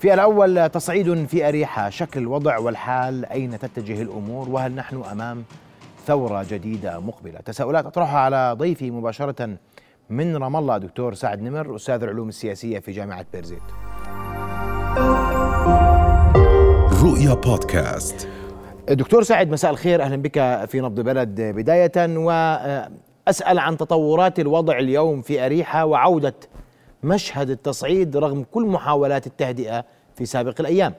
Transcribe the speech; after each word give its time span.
في 0.00 0.14
الأول 0.14 0.68
تصعيد 0.68 1.26
في 1.26 1.48
أريحة. 1.48 1.90
شكل 1.90 2.20
الوضع 2.20 2.58
والحال 2.58 3.26
أين 3.26 3.58
تتجه 3.58 4.02
الأمور؟ 4.02 4.48
وهل 4.48 4.74
نحن 4.74 5.02
أمام 5.12 5.44
ثورة 6.06 6.46
جديدة 6.50 7.00
مقبلة؟ 7.00 7.40
تساؤلات 7.40 7.86
أطرحها 7.86 8.18
على 8.18 8.56
ضيفي 8.58 8.90
مباشرة 8.90 9.56
من 10.10 10.36
رام 10.36 10.56
الله 10.56 10.78
دكتور 10.78 11.14
سعد 11.14 11.42
نمر 11.42 11.76
أستاذ 11.76 12.02
العلوم 12.02 12.28
السياسية 12.28 12.78
في 12.78 12.92
جامعة 12.92 13.26
بيرزيت. 13.32 13.62
رؤيا 17.02 17.34
بودكاست. 17.34 18.28
دكتور 18.88 19.22
سعد 19.22 19.50
مساء 19.50 19.70
الخير. 19.70 20.02
أهلا 20.02 20.16
بك 20.16 20.64
في 20.68 20.80
نبض 20.80 21.00
بلد. 21.00 21.40
بداية 21.40 22.16
وأسأل 22.16 23.58
عن 23.58 23.76
تطورات 23.76 24.40
الوضع 24.40 24.78
اليوم 24.78 25.22
في 25.22 25.46
أريحة 25.46 25.84
وعودة 25.84 26.34
مشهد 27.02 27.50
التصعيد 27.50 28.16
رغم 28.16 28.44
كل 28.52 28.62
محاولات 28.62 29.26
التهدئة 29.26 29.84
في 30.14 30.26
سابق 30.26 30.60
الأيام. 30.60 30.94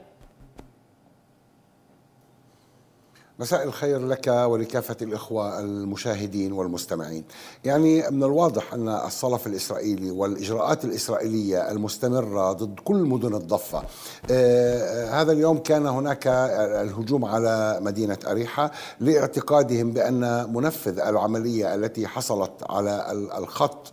مساء 3.42 3.64
الخير 3.64 4.08
لك 4.08 4.28
ولكافة 4.28 4.96
الإخوة 5.02 5.60
المشاهدين 5.60 6.54
والمستمعين. 6.54 7.24
يعني 7.64 8.10
من 8.12 8.24
الواضح 8.24 8.74
أن 8.74 8.90
الصلف 8.90 9.48
الإسرائيلي 9.48 10.12
والإجراءات 10.12 10.86
الإسرائيلية 10.86 11.72
المستمرة 11.72 12.52
ضد 12.52 12.80
كل 12.80 12.96
مدن 12.96 13.36
الضفة. 13.36 13.84
آه 14.32 15.10
هذا 15.22 15.32
اليوم 15.32 15.58
كان 15.58 15.88
هناك 15.88 16.28
الهجوم 16.28 17.26
على 17.26 17.80
مدينة 17.82 18.18
أريحة 18.28 18.72
لاعتقادهم 19.00 19.92
بأن 19.92 20.54
منفذ 20.54 21.00
العملية 21.00 21.76
التي 21.76 22.08
حصلت 22.08 22.52
على 22.70 23.06
الخط 23.38 23.92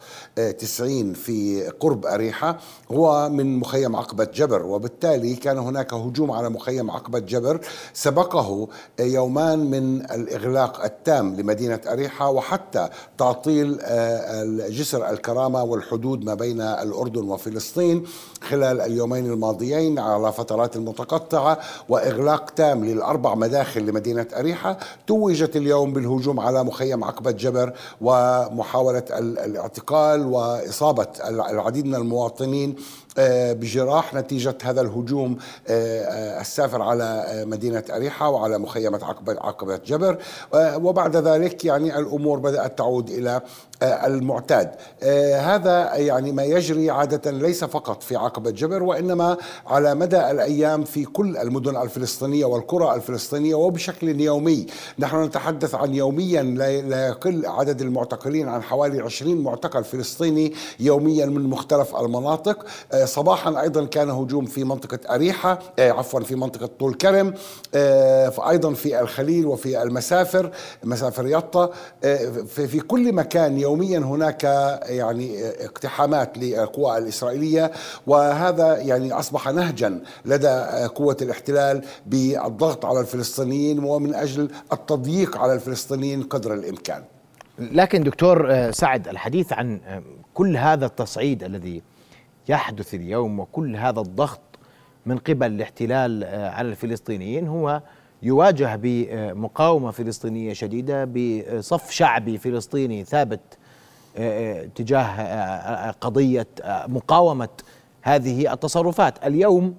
90 0.59 1.12
في 1.15 1.69
قرب 1.80 2.07
أريحة 2.07 2.59
هو 2.93 3.29
من 3.29 3.57
مخيم 3.59 3.96
عقبة 3.96 4.24
جبر. 4.24 4.66
وبالتالي 4.66 5.37
كان 5.37 5.59
هناك 5.59 5.95
هجوم 5.95 6.30
على 6.30 6.49
مخيم 6.49 6.91
عقبة 6.91 7.19
جبر 7.19 7.60
سبقه 7.93 8.69
يوم 9.01 9.38
يومان 9.39 9.59
من 9.71 10.01
الإغلاق 10.11 10.85
التام 10.85 11.37
لمدينة 11.37 11.81
أريحة 11.89 12.31
وحتى 12.31 12.89
تعطيل 13.19 13.79
جسر 14.71 15.11
الكرامة 15.11 15.63
والحدود 15.63 16.25
ما 16.25 16.35
بين 16.35 16.61
الأردن 16.61 17.29
وفلسطين 17.31 18.05
خلال 18.49 18.81
اليومين 18.81 19.27
الماضيين 19.27 19.99
على 19.99 20.33
فترات 20.33 20.77
متقطعة 20.77 21.59
وإغلاق 21.89 22.51
تام 22.51 22.85
للأربع 22.85 23.35
مداخل 23.35 23.87
لمدينة 23.87 24.27
أريحة 24.37 24.79
توجت 25.07 25.57
اليوم 25.57 25.93
بالهجوم 25.93 26.41
على 26.41 26.65
مخيم 26.65 27.05
عقبة 27.05 27.31
جبر 27.31 27.73
ومحاولة 28.01 29.05
الاعتقال 29.19 30.27
وإصابة 30.27 31.07
العديد 31.29 31.87
من 31.87 31.95
المواطنين 31.95 32.77
بجراح 33.52 34.15
نتيجة 34.15 34.59
هذا 34.63 34.80
الهجوم 34.80 35.38
السافر 36.41 36.83
على 36.83 37.25
مدينة 37.47 37.85
أريحة 37.91 38.29
وعلى 38.29 38.59
مخيمة 38.59 39.05
عقبة, 39.05 39.33
عقبة 39.33 39.80
جبر. 39.87 40.19
وبعد 40.55 41.16
ذلك 41.16 41.65
يعني 41.65 41.99
الأمور 41.99 42.38
بدأت 42.38 42.79
تعود 42.79 43.10
إلى 43.10 43.41
المعتاد. 43.82 44.71
هذا 45.34 45.95
يعني 45.95 46.32
ما 46.32 46.45
يجري 46.45 46.90
عادة 46.90 47.30
ليس 47.30 47.65
فقط 47.65 48.02
في 48.02 48.16
عقبة 48.16 48.51
جبر 48.51 48.82
وإنما 48.82 49.37
على 49.66 49.95
مدى 49.95 50.30
الأيام 50.30 50.85
في 50.85 51.04
كل 51.04 51.37
المدن 51.37 51.76
الفلسطينية 51.76 52.45
والقرى 52.45 52.95
الفلسطينية 52.95 53.54
وبشكل 53.54 54.20
يومي. 54.20 54.66
نحن 54.98 55.23
نتحدث 55.23 55.74
عن 55.74 55.95
يوميا 55.95 56.43
لا 56.43 57.07
يقل 57.07 57.46
عدد 57.46 57.80
المعتقلين 57.80 58.48
عن 58.48 58.62
حوالي 58.62 59.01
20 59.01 59.43
معتقل 59.43 59.85
فلسطيني 59.85 60.52
يوميا 60.80 61.26
من 61.26 61.42
مختلف 61.42 61.96
المناطق. 61.96 62.66
صباحا 63.04 63.60
أيضا 63.60 63.85
كان 63.85 64.10
هجوم 64.10 64.44
في 64.44 64.65
منطقة 64.65 65.15
أريحة 65.15 65.59
عفوا 65.78 66.20
في 66.20 66.34
منطقة 66.34 66.70
طول 66.78 66.94
كرم 66.94 67.34
أيضا 68.48 68.75
في 68.75 69.00
الخليل 69.00 69.47
وفي 69.47 69.82
المسافر 69.82 70.50
مسافر 70.84 71.26
يطا 71.26 71.70
في 72.47 72.81
كل 72.88 73.12
مكان 73.12 73.58
يوميا 73.68 73.98
هناك 73.98 74.44
يعني 74.84 75.48
اقتحامات 75.64 76.38
للقوى 76.38 76.98
الإسرائيلية 76.98 77.70
وهذا 78.06 78.78
يعني 78.78 79.12
أصبح 79.12 79.48
نهجا 79.48 80.00
لدى 80.24 80.48
قوة 80.94 81.16
الاحتلال 81.22 81.84
بالضغط 82.06 82.84
على 82.84 83.00
الفلسطينيين 83.00 83.84
ومن 83.84 84.14
أجل 84.14 84.50
التضييق 84.72 85.36
على 85.36 85.54
الفلسطينيين 85.54 86.22
قدر 86.22 86.54
الإمكان. 86.54 87.04
لكن 87.58 88.02
دكتور 88.02 88.70
سعد 88.70 89.08
الحديث 89.08 89.52
عن 89.52 89.80
كل 90.34 90.56
هذا 90.56 90.86
التصعيد 90.86 91.44
الذي 91.44 91.82
يحدث 92.48 92.94
اليوم 92.94 93.40
وكل 93.40 93.76
هذا 93.76 94.00
الضغط 94.00 94.40
من 95.06 95.18
قبل 95.18 95.46
الاحتلال 95.46 96.24
على 96.24 96.68
الفلسطينيين 96.68 97.48
هو 97.48 97.82
يواجه 98.22 98.76
بمقاومة 98.82 99.90
فلسطينية 99.90 100.52
شديدة 100.52 101.04
بصف 101.04 101.90
شعبي 101.90 102.38
فلسطيني 102.38 103.04
ثابت 103.04 103.40
تجاه 104.74 105.90
قضية 105.90 106.46
مقاومة 106.66 107.48
هذه 108.02 108.52
التصرفات 108.52 109.26
اليوم 109.26 109.74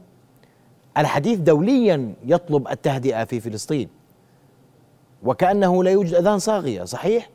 الحديث 0.98 1.40
دوليا 1.40 2.14
يطلب 2.26 2.68
التهدئة 2.68 3.24
في 3.24 3.40
فلسطين 3.40 3.90
وكأنه 5.24 5.84
لا 5.84 5.92
يوجد 5.92 6.14
أذان 6.14 6.40
صاغية 6.40 6.84
صحيح؟ 6.84 7.30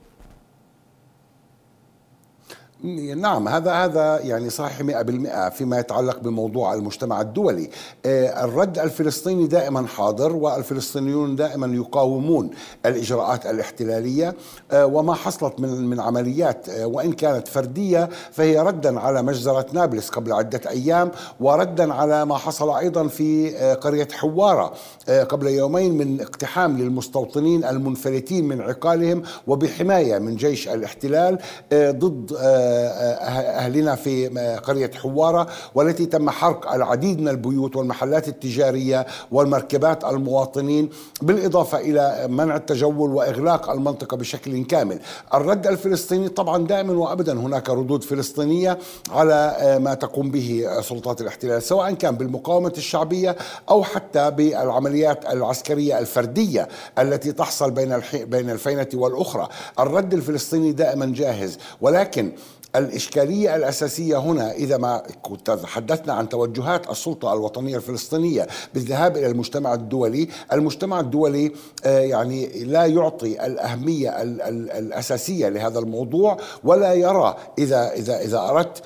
نعم 3.17 3.49
هذا 3.49 3.73
هذا 3.73 4.21
يعني 4.21 4.51
صحيح 4.51 4.83
100% 4.83 5.49
فيما 5.49 5.79
يتعلق 5.79 6.19
بموضوع 6.19 6.75
المجتمع 6.75 7.21
الدولي. 7.21 7.71
الرد 8.07 8.79
الفلسطيني 8.79 9.47
دائما 9.47 9.87
حاضر 9.87 10.37
والفلسطينيون 10.37 11.37
دائما 11.37 11.67
يقاومون 11.77 12.51
الإجراءات 12.87 13.47
الاحتلالية 13.47 14.35
وما 14.75 15.15
حصلت 15.15 15.61
من 15.61 15.87
من 15.91 16.01
عمليات 16.01 16.67
وإن 16.83 17.13
كانت 17.13 17.49
فردية 17.49 18.09
فهي 18.33 18.59
ردا 18.61 19.01
على 19.01 19.23
مجزرة 19.23 19.67
نابلس 19.73 20.09
قبل 20.09 20.33
عدة 20.33 20.61
أيام 20.71 21.11
وردا 21.41 21.95
على 21.95 22.25
ما 22.25 22.37
حصل 22.37 22.77
أيضا 22.77 23.09
في 23.09 23.51
قرية 23.81 24.09
حوارة 24.13 24.73
قبل 25.09 25.47
يومين 25.47 25.99
من 25.99 26.21
اقتحام 26.21 26.79
للمستوطنين 26.79 27.65
المنفلتين 27.65 28.49
من 28.49 28.61
عقالهم 28.61 29.23
وبحماية 29.47 30.19
من 30.19 30.37
جيش 30.37 30.69
الاحتلال 30.69 31.39
ضد 31.75 32.37
أهلنا 32.75 33.95
في 33.95 34.29
قرية 34.65 34.91
حوارة 34.95 35.47
والتي 35.75 36.07
تم 36.07 36.31
حرق 36.31 36.73
العديد 36.73 37.21
من 37.21 37.29
البيوت 37.29 37.77
والمحلات 37.77 38.29
التجارية 38.29 39.07
والمركبات 39.33 40.05
المواطنين 40.05 40.91
بالإضافة 41.23 41.79
إلى 41.79 42.27
منع 42.29 42.57
التجول 42.57 43.11
وإغلاق 43.11 43.71
المنطقة 43.71 44.17
بشكل 44.17 44.65
كامل. 44.65 44.99
الرد 45.35 45.67
الفلسطيني 45.67 46.29
طبعا 46.29 46.67
دائما 46.67 46.93
وأبدا 46.93 47.33
هناك 47.33 47.71
ردود 47.71 48.05
فلسطينية 48.05 48.79
على 49.11 49.57
ما 49.81 49.95
تقوم 49.95 50.31
به 50.31 50.67
سلطات 50.81 51.21
الاحتلال 51.21 51.63
سواء 51.63 51.93
كان 51.93 52.17
بالمقاومة 52.17 52.73
الشعبية 52.77 53.37
أو 53.71 53.85
حتى 53.85 54.31
بالعمليات 54.31 55.33
العسكرية 55.33 55.99
الفردية 55.99 56.69
التي 56.99 57.33
تحصل 57.33 57.71
بين 57.71 58.01
بين 58.15 58.51
الفينة 58.51 58.89
والأخرى. 58.95 59.49
الرد 59.79 60.15
الفلسطيني 60.15 60.73
دائما 60.73 61.07
جاهز 61.07 61.59
ولكن 61.81 62.33
الإشكالية 62.77 63.57
الأساسية 63.57 64.17
هنا 64.17 64.53
إذا 64.53 64.77
ما 64.77 65.03
تحدثنا 65.45 66.13
عن 66.13 66.29
توجهات 66.29 66.91
السلطة 66.91 67.33
الوطنية 67.33 67.77
الفلسطينية 67.77 68.47
بالذهاب 68.75 69.17
إلى 69.17 69.27
المجتمع 69.27 69.75
الدولي. 69.75 70.29
المجتمع 70.53 71.01
الدولي 71.01 71.53
يعني 71.85 72.65
لا 72.65 72.87
يعطي 72.87 73.47
الأهمية 73.47 74.23
الأساسية 74.79 75.49
لهذا 75.49 75.79
الموضوع 75.79 76.37
ولا 76.65 76.93
يرى 76.95 77.37
إذا 77.59 77.93
إذا 77.93 78.21
إذا 78.21 78.39
أردت 78.39 78.83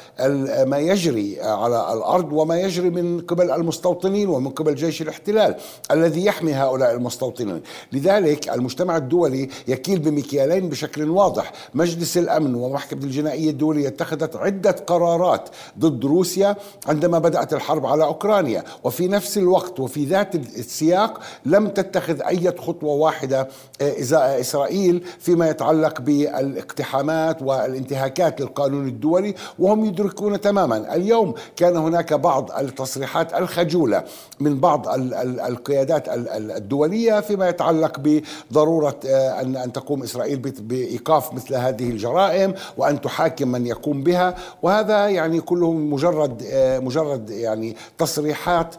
ما 0.69 0.79
يجري 0.79 1.41
على 1.41 1.93
الأرض 1.93 2.33
وما 2.33 2.61
يجري 2.61 2.91
من 2.91 3.21
قبل 3.21 3.51
المستوطنين 3.51 4.29
ومن 4.29 4.51
قبل 4.51 4.75
جيش 4.75 5.03
الاحتلال 5.03 5.55
الذي 5.91 6.25
يحمي 6.25 6.55
هؤلاء 6.55 6.93
المستوطنين. 6.93 7.63
لذلك 7.93 8.49
المجتمع 8.49 8.97
الدولي 8.97 9.49
يكيل 9.69 9.99
بمكيالين 9.99 10.69
بشكل 10.69 11.11
واضح. 11.11 11.53
مجلس 11.75 12.19
الأمن 12.19 12.55
ومحكمة 12.55 13.05
الجنائية 13.05 13.51
الدولية 13.51 13.78
الدولية 13.79 13.89
اتخذت 13.89 14.37
عدة 14.37 14.71
قرارات 14.71 15.49
ضد 15.79 16.05
روسيا 16.05 16.57
عندما 16.87 17.19
بدأت 17.19 17.53
الحرب 17.53 17.87
على 17.87 18.05
أوكرانيا. 18.05 18.65
وفي 18.85 19.09
نفس 19.09 19.39
الوقت 19.39 19.81
وفي 19.81 20.05
ذات 20.05 20.35
السياق 20.35 21.21
لم 21.47 21.69
تتخذ 21.69 22.23
أي 22.23 22.53
خطوة 22.59 22.93
واحدة 22.93 23.49
إزاء 23.83 24.41
إسرائيل 24.41 25.05
فيما 25.19 25.51
يتعلق 25.51 26.01
بالاقتحامات 26.01 27.43
والانتهاكات 27.43 28.41
للقانون 28.41 28.89
الدولي. 28.89 29.35
وهم 29.59 29.85
يدركون 29.85 30.41
تماما 30.41 30.95
اليوم 30.95 31.35
كان 31.57 31.77
هناك 31.77 32.13
بعض 32.13 32.51
التصريحات 32.59 33.35
الخجولة 33.35 34.05
من 34.41 34.61
بعض 34.61 34.87
القيادات 34.89 36.09
الدولية 36.09 37.21
فيما 37.21 37.49
يتعلق 37.49 38.23
بضرورة 38.51 39.01
أن 39.05 39.57
أن 39.57 39.73
تقوم 39.73 40.03
إسرائيل 40.03 40.39
بإيقاف 40.39 41.33
مثل 41.33 41.55
هذه 41.55 41.91
الجرائم 41.91 42.55
وأن 42.77 43.01
تحاكم 43.01 43.49
من 43.49 43.67
يقوم 43.69 44.03
بها 44.03 44.35
وهذا 44.63 45.09
يعني 45.09 45.41
كله 45.41 45.73
مجرد 45.73 46.43
آه، 46.53 46.79
مجرد 46.79 47.31
يعني 47.31 47.77
تصريحات 47.99 48.75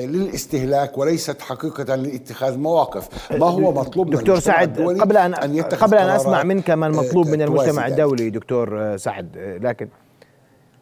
للاستهلاك 0.00 0.98
وليست 0.98 1.40
حقيقة 1.42 1.94
لاتخاذ 1.94 2.58
مواقف. 2.58 3.32
ما 3.32 3.46
هو 3.46 3.72
مطلوب 3.72 4.06
من 4.06 4.12
دكتور 4.16 4.34
المجتمع 4.34 4.54
سعد 4.54 4.68
الدولي 4.78 5.00
قبل 5.00 5.16
أن 5.16 5.54
يتخذ 5.54 5.86
قبل 5.86 5.96
اسمع 5.96 6.30
قرارات، 6.32 6.46
منك 6.46 6.70
ما 6.70 6.86
المطلوب 6.86 7.26
آه، 7.26 7.30
من 7.32 7.42
المجتمع. 7.42 7.86
الدولي 7.86 8.30
دكتور 8.30 8.80
آه، 8.80 8.96
سعد. 8.96 9.58
لكن 9.62 9.88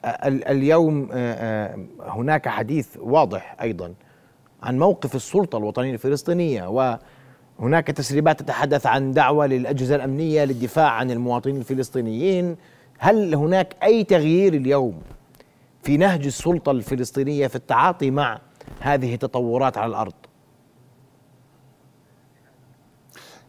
ال- 0.04 0.48
اليوم 0.48 1.08
هناك 2.06 2.48
حديث 2.48 2.86
واضح 3.00 3.56
أيضا 3.62 3.92
عن 4.62 4.78
موقف 4.78 5.14
السلطة 5.14 5.58
الوطنية 5.58 5.92
الفلسطينية 5.92 6.68
وهناك 7.58 7.86
تسريبات 7.86 8.40
تتحدث 8.42 8.86
عن 8.86 9.12
دعوة 9.12 9.46
للأجهزة 9.46 9.94
الأمنية 9.94 10.44
للدفاع 10.44 10.90
عن 10.90 11.10
المواطنين 11.10 11.56
الفلسطينيين. 11.56 12.56
هل 13.02 13.34
هناك 13.34 13.76
أي 13.82 14.04
تغيير 14.04 14.54
اليوم 14.54 15.02
في 15.82 15.96
نهج 15.96 16.26
السلطة 16.26 16.72
الفلسطينية 16.72 17.46
في 17.46 17.56
التعاطي 17.56 18.10
مع 18.10 18.40
هذه 18.80 19.14
التطورات 19.14 19.78
على 19.78 19.90
الأرض؟ 19.90 20.12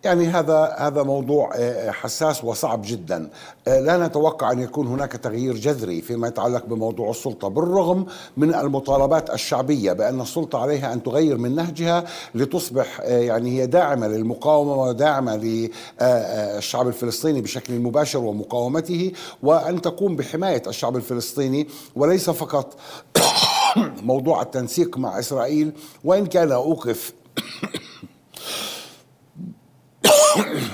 يعني 0.04 0.28
هذا 0.28 0.76
هذا 0.78 1.04
موضوع 1.04 1.52
آه، 1.56 1.92
حساس 1.92 2.44
وصعب 2.44 2.82
جدا. 2.86 3.30
آه، 3.68 3.80
لا 3.80 4.08
نتوقع 4.08 4.52
أن 4.52 4.60
يكون 4.60 4.88
هناك 4.88 5.12
تغيير 5.12 5.56
جذري 5.56 6.02
فيما 6.02 6.28
يتعلق 6.28 6.66
بموضوع 6.66 7.10
السلطة 7.10 7.48
بالرغم 7.48 8.06
من 8.38 8.56
المطالبات 8.56 9.30
الشعبية 9.30 9.94
بأن 9.94 10.22
السلطة 10.22 10.60
عليها 10.60 10.94
أن 10.94 11.04
تغير 11.04 11.38
من 11.38 11.56
نهجها 11.56 12.04
لتصبح 12.36 13.00
آه، 13.02 13.20
يعني 13.20 13.62
هي 13.62 13.66
داعمة 13.66 14.08
للمقاومة 14.08 14.76
وداعمة 14.76 15.36
للشعب 15.36 16.88
الفلسطيني 16.88 17.42
بشكل 17.42 17.74
مباشر 17.80 18.20
ومقاومته 18.20 19.12
وأن 19.44 19.82
تقوم 19.82 20.16
بحماية 20.16 20.64
الشعب 20.68 20.96
الفلسطيني 20.96 21.68
وليس 21.96 22.30
فقط 22.30 22.76
موضوع 24.04 24.42
التنسيق 24.42 24.98
مع 24.98 25.20
إسرائيل 25.20 25.72
وإن 26.04 26.26
كان 26.26 26.52
أوقف 26.52 27.14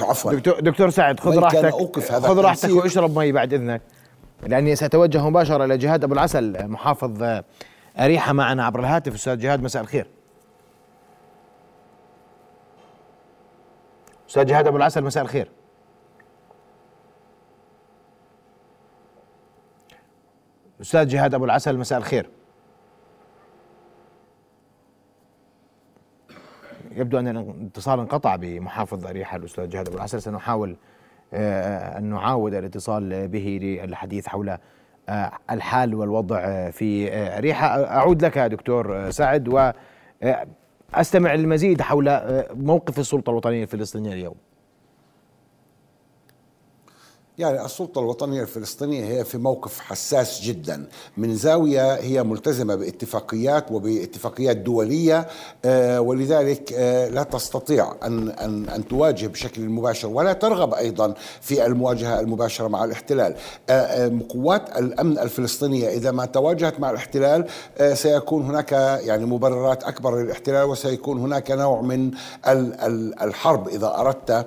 عفوا. 0.03 0.33
دكتور 0.33 0.59
دكتور 0.59 0.89
سعد 0.89 1.19
خذ 1.19 1.37
راحتك. 1.37 1.65
أوقف 1.65 2.11
هذا 2.11 2.27
خذ 2.27 2.39
راحتك. 2.39 2.69
واشرب 2.69 3.19
مي 3.19 3.31
بعد 3.31 3.53
إذنك. 3.53 3.81
لأني 4.43 4.75
سأتوجه 4.75 5.29
مباشرة 5.29 5.65
إلى 5.65 5.77
جهاد 5.77 6.03
أبو 6.03 6.13
العسل 6.13 6.67
محافظ 6.67 7.23
آه، 7.23 7.43
اريحه 7.99 8.33
معنا 8.33 8.65
عبر 8.65 8.79
الهاتف. 8.79 9.13
أستاذ 9.13 9.39
جهاد 9.39 9.63
مساء 9.63 9.81
الخير. 9.81 10.07
أستاذ 14.29 14.45
جهاد 14.45 14.67
أبو 14.67 14.77
العسل 14.77 15.03
مساء 15.03 15.23
الخير. 15.23 15.51
أستاذ 20.81 21.07
جهاد 21.07 21.33
أبو 21.33 21.45
العسل 21.45 21.77
مساء 21.77 21.97
الخير. 21.99 22.29
يبدو 26.97 27.19
أن 27.19 27.27
الاتصال 27.27 27.99
انقطع 27.99 28.35
بمحافظ 28.35 29.05
اريحه 29.05 29.37
الأستاذ 29.37 29.69
جهاد 29.69 29.87
أبو 29.87 29.97
العسل. 29.97 30.21
سنحاول 30.21 30.75
آه، 31.33 31.97
أن 31.97 32.03
نعاود 32.03 32.53
الاتصال 32.53 33.27
به 33.27 33.59
للحديث 33.61 34.27
حول 34.27 34.57
آه، 35.09 35.31
الحال 35.51 35.95
والوضع 35.95 36.39
آه، 36.39 36.69
في 36.69 37.11
آه، 37.13 37.37
اريحه 37.37 37.67
أعود 37.83 38.25
لك 38.25 38.37
دكتور 38.37 38.97
آه، 38.97 39.09
سعد 39.09 39.47
و 39.47 39.57
آه، 40.23 40.47
أستمع 40.93 41.33
للمزيد 41.33 41.81
حول 41.81 42.07
آه، 42.09 42.47
موقف 42.55 42.99
السلطة 42.99 43.29
الوطنية 43.29 43.63
الفلسطينيه 43.63 44.13
اليوم. 44.13 44.35
يعني 47.37 47.65
السلطة 47.65 47.99
الوطنية 47.99 48.41
الفلسطينية 48.41 49.05
هي 49.05 49.23
في 49.25 49.37
موقف 49.37 49.79
حساس 49.79 50.41
جدا. 50.41 50.87
من 51.17 51.35
زاوية 51.35 51.93
هي 51.95 52.23
ملتزمة 52.23 52.75
باتفاقيات 52.75 53.71
وباتفاقيات 53.71 54.57
دولية 54.57 55.27
آه، 55.65 56.01
ولذلك 56.01 56.73
آه، 56.73 57.07
لا 57.09 57.23
تستطيع 57.23 57.93
أن, 58.03 58.29
أن, 58.29 58.69
أن 58.69 58.87
تواجه 58.87 59.27
بشكل 59.27 59.61
مباشر 59.69 60.07
ولا 60.07 60.33
ترغب 60.33 60.73
أيضا 60.73 61.13
في 61.41 61.65
المواجهة 61.65 62.19
المباشرة 62.19 62.67
مع 62.67 62.83
الاحتلال. 62.83 63.35
آه، 63.69 64.11
قوات 64.29 64.77
الأمن 64.77 65.19
الفلسطينية 65.19 65.89
إذا 65.89 66.11
ما 66.11 66.25
تواجهت 66.25 66.79
مع 66.79 66.89
الاحتلال 66.89 67.45
سيكون 67.93 68.43
هناك 68.45 68.71
يعني 69.05 69.25
مبررات 69.25 69.83
أكبر 69.83 70.21
للاحتلال 70.21 70.63
وسيكون 70.69 71.19
هناك 71.19 71.51
نوع 71.51 71.81
من 71.81 72.11
ال- 72.47 72.73
ال- 72.81 73.19
الحرب 73.21 73.67
إذا 73.67 73.87
أردت 73.97 74.45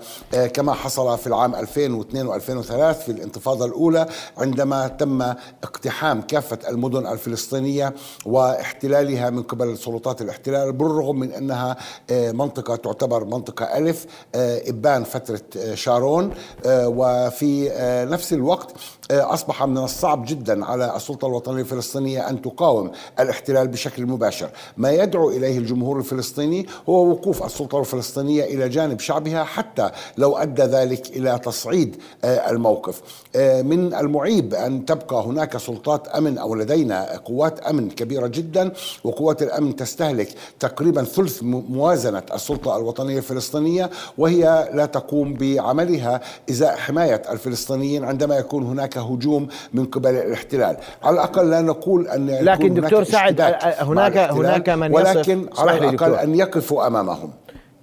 كما 0.54 0.72
حصل 0.72 1.18
في 1.18 1.26
العام 1.26 1.54
2002 1.54 2.40
و2003 2.40 2.79
في 2.80 3.12
الانتفاضة 3.12 3.64
الأولى 3.64 4.06
عندما 4.38 4.88
تم 4.88 5.22
اقتحام 5.62 6.22
كافة 6.22 6.58
المدن 6.68 7.06
الفلسطينية 7.06 7.94
واحتلالها 8.26 9.30
من 9.30 9.42
قبل 9.42 9.78
سلطات 9.78 10.22
الاحتلال 10.22 10.72
بالرغم 10.72 11.18
من 11.18 11.32
أنها 11.32 11.76
آه، 12.10 12.32
منطقة 12.32 12.76
تعتبر 12.76 13.24
منطقة 13.24 13.78
ألف 13.78 14.06
آه، 14.34 14.62
إبان 14.68 15.04
فترة 15.04 15.40
آه، 15.56 15.74
شارون 15.74 16.30
وفي 16.66 17.70
نفس 18.10 18.32
الوقت 18.32 18.72
أصبح 19.10 19.64
من 19.64 19.78
الصعب 19.78 20.24
جدا 20.26 20.64
على 20.64 20.96
السلطة 20.96 21.26
الوطنية 21.26 21.60
الفلسطينية 21.60 22.30
أن 22.30 22.42
تقاوم 22.42 22.90
الاحتلال 23.20 23.68
بشكل 23.68 24.06
مباشر. 24.06 24.50
ما 24.76 24.90
يدعو 24.90 25.30
إليه 25.30 25.58
الجمهور 25.58 25.98
الفلسطيني 25.98 26.66
هو 26.88 27.10
وقوف 27.10 27.44
السلطة 27.44 27.80
الفلسطينية 27.80 28.44
إلى 28.44 28.68
جانب 28.68 29.00
شعبها 29.00 29.44
حتى 29.44 29.90
لو 30.18 30.36
أدى 30.36 30.62
ذلك 30.62 31.16
إلى 31.16 31.38
تصعيد 31.38 31.96
آه، 32.24 32.50
الموقف 32.70 33.02
آه، 33.36 33.62
من 33.62 33.94
المعيب 33.94 34.54
أن 34.54 34.84
تبقى 34.84 35.22
هناك 35.24 35.56
سلطات 35.56 36.08
أمن 36.08 36.38
أو 36.38 36.54
لدينا 36.54 37.16
قوات 37.24 37.60
أمن 37.60 37.90
كبيرة 37.90 38.26
جدا 38.26 38.72
وقوات 39.04 39.42
الأمن 39.42 39.76
تستهلك 39.76 40.28
تقريبا 40.60 41.04
ثلث 41.04 41.42
موازنة 41.42 42.22
السلطة 42.34 42.76
الوطنية 42.76 43.18
الفلسطينية 43.18 43.90
وهي 44.18 44.68
لا 44.74 44.86
تقوم 44.86 45.34
بعملها 45.34 46.20
إزاء 46.50 46.76
حماية 46.76 47.22
الفلسطينيين 47.30 48.04
عندما 48.04 48.36
يكون 48.36 48.62
هناك 48.62 48.98
هجوم 48.98 49.48
من 49.74 49.84
قبل 49.84 50.10
الاحتلال. 50.14 50.76
على 51.02 51.14
الأقل 51.14 51.50
لا 51.50 51.60
نقول 51.60 52.06
أن 52.08 52.28
يكون 52.28 52.44
لكن 52.44 52.70
هناك 52.70 52.82
دكتور 52.84 53.04
سعد، 53.04 53.40
مع 53.40 53.46
هناك- 53.80 54.16
هناك 54.16 54.68
من 54.68 54.94
ولكن 54.94 55.48
على 55.58 55.78
الأقل. 55.78 56.14
أن 56.14 56.34
يقفوا 56.34 56.86
أمامهم. 56.86 57.30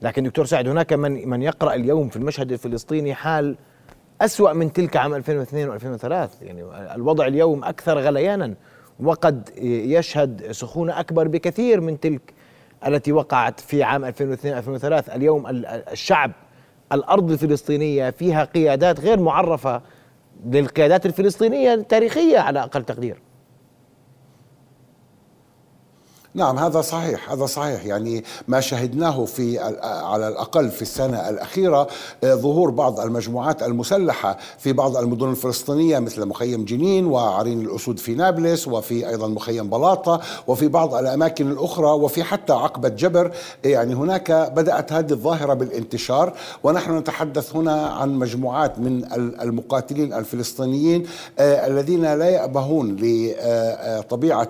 لكن 0.01 0.23
دكتور 0.23 0.45
سعد 0.45 0.67
هناك 0.67 0.93
من 0.93 1.29
من 1.29 1.41
يقرأ 1.41 1.73
اليوم 1.73 2.09
في 2.09 2.15
المشهد 2.15 2.51
الفلسطيني 2.51 3.13
حال 3.13 3.55
أسوأ 4.21 4.53
من 4.53 4.73
تلك 4.73 4.97
عام 4.97 5.13
2002 5.15 5.79
و2003 5.79 6.29
يعني 6.41 6.63
الوضع 6.95 7.27
اليوم 7.27 7.63
أكثر 7.63 7.99
غليانا 7.99 8.53
وقد 8.99 9.49
يشهد 9.61 10.51
سخونة 10.51 10.99
أكبر 10.99 11.27
بكثير 11.27 11.81
من 11.81 11.99
تلك 11.99 12.33
التي 12.87 13.11
وقعت 13.11 13.59
في 13.59 13.83
عام 13.83 14.05
2002 14.05 14.57
2003 14.57 15.15
اليوم 15.15 15.47
ال- 15.47 15.65
الشعب 15.65 16.31
الأرض 16.91 17.31
الفلسطينية 17.31 18.09
فيها 18.09 18.43
قيادات 18.43 18.99
غير 18.99 19.19
معرفة 19.19 19.81
للقيادات 20.45 21.05
الفلسطينية 21.05 21.73
التاريخية 21.73 22.39
على 22.39 22.59
أقل 22.63 22.83
تقدير. 22.83 23.17
نعم 26.37 26.59
هذا 26.59 26.81
صحيح 26.81 27.31
هذا 27.31 27.45
صحيح. 27.45 27.85
يعني 27.85 28.23
ما 28.47 28.59
شهدناه 28.59 29.25
في 29.25 29.59
على 29.83 30.27
الأقل 30.27 30.69
في 30.71 30.81
السنة 30.81 31.29
الأخيرة 31.29 31.87
آه، 32.23 32.33
ظهور 32.35 32.69
بعض 32.69 32.99
المجموعات 32.99 33.63
المسلحة 33.63 34.37
في 34.57 34.73
بعض 34.73 34.97
المدن 34.97 35.29
الفلسطينية 35.29 35.99
مثل 35.99 36.25
مخيم 36.25 36.65
جنين 36.65 37.05
وعرين 37.05 37.61
الأسود 37.61 37.99
في 37.99 38.15
نابلس 38.15 38.67
وفي 38.67 39.09
أيضا 39.09 39.27
مخيم 39.27 39.69
بلاطة 39.69 40.21
وفي 40.47 40.67
بعض 40.67 40.93
الأماكن 40.95 41.51
الأخرى 41.51 41.87
وفي 41.91 42.23
حتى 42.23 42.53
عقبة 42.53 42.89
جبر. 42.89 43.31
يعني 43.63 43.93
هناك 43.95 44.31
بدأت 44.31 44.93
هذه 44.93 45.11
الظاهرة 45.11 45.53
بالانتشار 45.53 46.33
ونحن 46.63 46.97
نتحدث 46.97 47.55
هنا 47.55 47.85
عن 47.87 48.15
مجموعات 48.15 48.79
من 48.79 49.03
ال- 49.03 49.41
المقاتلين 49.41 50.13
الفلسطينيين 50.13 51.05
آه، 51.39 51.67
الذين 51.67 52.01
لا 52.13 52.29
يأبهون 52.29 52.95
لطبيعه 52.99 54.49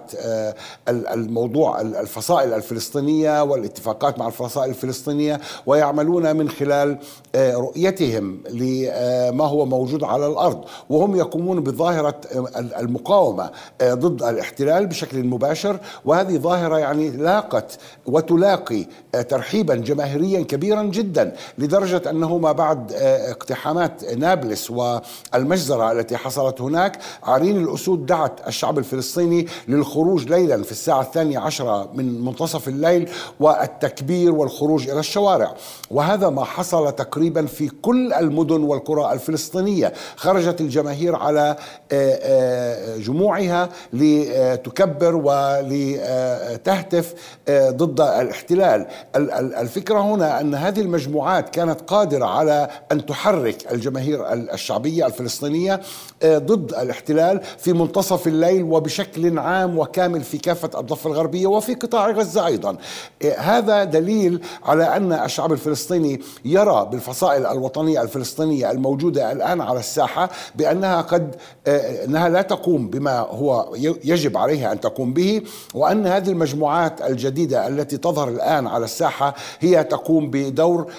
الموضوع 0.88 1.77
ال- 1.77 1.77
الفصائل 1.82 2.54
الفلسطينية 2.54 3.44
والاتفاقات 3.44 4.20
مع 4.20 4.28
الفصائل 4.28 4.70
الفلسطينية 4.70 5.40
ويعملون 5.66 6.36
من 6.36 6.50
خلال 6.50 6.98
آه، 7.36 7.54
رؤيتهم 7.56 8.40
لما 8.50 9.46
هو 9.46 9.66
موجود 9.66 10.04
على 10.04 10.28
الأرض. 10.28 10.64
وهم 10.90 11.16
يقومون 11.16 11.60
بظاهرة 11.64 12.22
آه، 12.36 12.60
ال- 12.60 12.74
المقاومة 12.76 13.50
آه، 13.82 13.94
ضد 13.94 14.24
الاحتلال 14.24 14.88
بشكل 14.88 15.24
مباشر. 15.24 15.80
وهذه 16.06 16.38
ظاهرة 16.38 16.78
يعني 16.78 17.10
لاقت 17.10 17.78
وتلاقي 18.06 18.86
آه، 19.16 19.22
ترحيبا 19.22 19.76
جماهيريا 19.76 20.42
كبيرا 20.42 20.84
جدا 20.84 21.34
لدرجة 21.58 22.10
أنه 22.10 22.38
ما 22.38 22.52
بعد 22.52 22.92
آه، 22.94 23.32
اقتحامات 23.32 24.04
نابلس 24.04 24.72
والمجزرة 24.72 25.92
التي 25.92 26.18
حصلت 26.18 26.62
هناك 26.62 27.00
عرين 27.24 27.58
الأسود 27.64 28.06
دعت 28.06 28.48
الشعب 28.48 28.78
الفلسطيني 28.80 29.48
للخروج 29.68 30.24
ليلا 30.30 30.64
في 30.64 30.72
الساعة 30.72 31.02
الثانية 31.02 31.40
عشر 31.40 31.57
عشرة 31.58 31.90
من 31.94 32.26
منتصف 32.26 32.68
الليل 32.68 33.10
والتكبير 33.40 34.32
والخروج 34.32 34.90
إلى 34.90 35.00
الشوارع. 35.00 35.54
وهذا 35.92 36.30
ما 36.30 36.44
حصل 36.44 36.92
تقريبا 36.92 37.46
في 37.46 37.70
كل 37.70 38.14
المدن 38.14 38.64
والقرى 38.64 39.14
الفلسطينية. 39.14 39.94
خرجت 40.16 40.62
الجماهير 40.62 41.16
على 41.16 41.56
آه، 41.92 42.20
آه، 42.22 42.98
جموعها 42.98 43.70
لتكبر 43.94 45.16
ولتهتف 45.16 47.14
آه، 47.48 47.70
ضد 47.70 48.02
الاحتلال. 48.02 48.88
الفكرة 49.16 50.00
هنا 50.00 50.42
أن 50.42 50.56
هذه 50.56 50.82
المجموعات 50.82 51.50
كانت 51.50 51.82
قادرة 51.82 52.26
على 52.26 52.70
أن 52.92 53.06
تحرك 53.06 53.72
الجماهير 53.72 54.34
الشعبية 54.34 55.06
الفلسطينية 55.06 55.82
ضد 56.26 56.74
الاحتلال 56.74 57.42
في 57.58 57.74
منتصف 57.74 58.28
الليل 58.28 58.64
وبشكل 58.64 59.40
عام 59.40 59.80
وكامل 59.80 60.22
في 60.24 60.38
كافة 60.38 60.80
الضفة 60.80 61.10
الغربية. 61.10 61.47
وفي 61.48 61.74
قطاع 61.74 62.12
غزة 62.12 62.46
أيضا 62.46 62.78
هذا 63.38 63.84
دليل 63.84 64.42
على 64.64 64.84
أن 64.84 65.14
الشعب 65.14 65.54
الفلسطيني 65.54 66.22
يرى 66.46 66.88
بالفصائل 66.92 67.46
الوطنية 67.46 68.02
الفلسطينية 68.02 68.72
الموجودة 68.72 69.32
الآن 69.32 69.62
على 69.62 69.80
الساحة 69.80 70.30
بأنها 70.56 71.02
قد 71.02 71.36
أنها 71.68 72.30
لا 72.30 72.42
تقوم 72.42 72.88
بما 72.88 73.20
هو 73.20 73.76
يجب 74.04 74.38
عليها 74.38 74.72
أن 74.72 74.80
تقوم 74.80 75.14
به 75.14 75.42
وأن 75.74 76.08
هذه 76.08 76.30
المجموعات 76.30 77.02
الجديدة 77.02 77.68
التي 77.68 77.98
تظهر 77.98 78.30
الآن 78.30 78.68
على 78.68 78.86
الساحة 78.86 79.36
هي 79.60 79.84
تقوم 79.84 80.30
بدور 80.32 80.92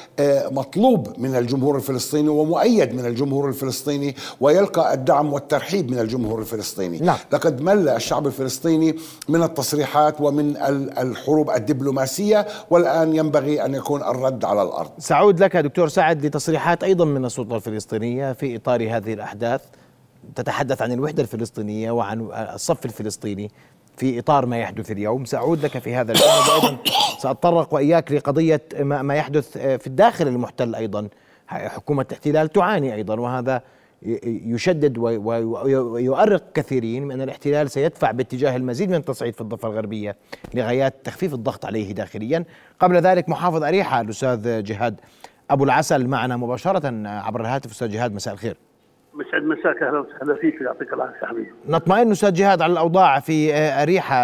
مطلوب 0.51 1.09
من 1.19 1.37
الجمهور 1.37 1.77
الفلسطيني 1.77 2.29
ومؤيد 2.29 2.95
من 2.95 3.07
الجمهور 3.07 3.49
الفلسطيني 3.49 4.17
ويلقى 4.41 4.95
الدعم 4.95 5.33
والترحيب 5.33 5.91
من 5.91 5.99
الجمهور 5.99 6.39
الفلسطيني 6.39 6.99
نعم. 6.99 7.17
لقد 7.33 7.61
مل 7.61 7.89
الشعب 7.89 8.27
الفلسطيني 8.27 8.97
من 9.29 9.43
التصريحات 9.43 10.21
ومن 10.21 10.38
الحروب 10.99 11.51
الدبلوماسية 11.51 12.47
والآن 12.71 13.17
ينبغي 13.17 13.65
أن 13.65 13.75
يكون 13.75 14.03
الرد 14.03 14.45
على 14.45 14.63
الأرض. 14.63 14.91
سأعود 14.99 15.41
لك 15.41 15.57
دكتور 15.57 15.89
سعد 15.89 16.27
لتصريحات 16.27 16.85
أيضا 16.85 17.05
من 17.05 17.25
السلطة 17.25 17.57
الفلسطينية 17.57 18.33
في 18.33 18.57
إطار 18.57 18.83
هذه 18.83 19.13
الأحداث. 19.15 19.63
تتحدث 20.35 20.83
عن 20.83 20.93
الوحدة 20.93 21.23
الفلسطينية 21.23 21.91
وعن 21.91 22.29
الصف 22.33 22.85
الفلسطيني 22.85 23.51
في 23.97 24.19
إطار 24.19 24.47
ما 24.47 24.59
يحدث 24.59 24.91
اليوم. 24.91 25.25
سأعود 25.25 25.65
لك 25.65 25.79
في 25.79 25.95
هذا 25.95 26.13
الجانب 26.13 26.49
وأيضا 26.49 26.79
سأتطرق 27.19 27.75
وإياك 27.75 28.13
لقضية 28.13 28.63
ما 28.81 29.15
يحدث 29.15 29.59
في 29.59 29.87
الداخل 29.87 30.29
المحتل 30.29 30.75
أيضا. 30.75 31.09
حكومة 31.49 32.07
الاحتلال 32.11 32.49
تعاني 32.49 32.95
أيضا 32.95 33.21
وهذا 33.21 33.63
يشدد 34.03 34.99
ويؤرق 34.99 36.53
كثيرين 36.55 37.05
من 37.05 37.11
أن 37.11 37.21
الاحتلال 37.21 37.71
سيدفع 37.71 38.11
باتجاه 38.11 38.57
المزيد 38.57 38.91
من 38.91 38.95
التصعيد 38.95 39.35
في 39.35 39.41
الضفة 39.41 39.69
الغربية 39.69 40.17
لغايات 40.55 40.95
تخفيف 41.05 41.35
الضغط 41.35 41.67
عليه 41.67 41.95
داخليا. 41.95 42.45
قبل 42.81 42.97
ذلك 42.97 43.29
محافظ 43.29 43.63
أريحة 43.63 44.01
الأستاذ 44.01 44.63
جهاد 44.63 45.01
أبو 45.51 45.65
العسل 45.65 46.07
معنا 46.07 46.37
مباشرة 46.37 47.09
عبر 47.09 47.41
الهاتف. 47.41 47.71
أستاذ 47.71 47.89
جهاد 47.89 48.15
مساء 48.15 48.35
الخير. 48.35 48.57
مسعد 49.15 49.43
مساك 49.43 49.83
أهلا 49.83 49.99
وسهلا 49.99 50.35
فيك. 50.35 50.61
يعطيك 50.61 50.93
العافية 50.93 51.27
حبيبي. 51.27 51.51
نطمئن 51.69 52.11
أستاذ 52.11 52.33
جهاد 52.33 52.63
على 52.63 52.73
الأوضاع 52.73 53.21
في 53.21 53.55
أريحة 53.55 54.17